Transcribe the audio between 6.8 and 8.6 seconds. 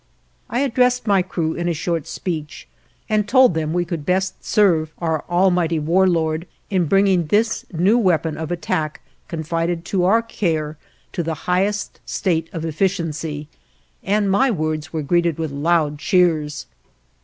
bringing this new weapon of